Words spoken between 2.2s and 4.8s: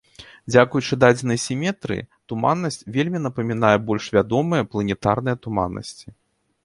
туманнасць вельмі напамінае больш вядомыя